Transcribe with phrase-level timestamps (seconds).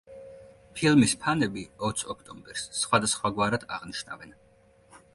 [0.79, 4.39] ფილმის ფანები ოც ოქტომბერს სხვადასხვაგვარად აღნიშნავენ.